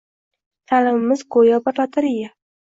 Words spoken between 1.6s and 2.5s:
bir lotereya